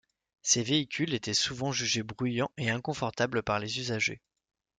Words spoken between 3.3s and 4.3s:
par les usagers.